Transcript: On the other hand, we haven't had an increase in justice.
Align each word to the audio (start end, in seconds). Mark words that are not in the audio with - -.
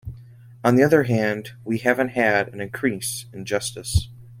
On 0.63 0.73
the 0.75 0.81
other 0.83 1.03
hand, 1.03 1.51
we 1.63 1.77
haven't 1.77 2.07
had 2.07 2.47
an 2.47 2.59
increase 2.59 3.27
in 3.31 3.45
justice. 3.45 4.09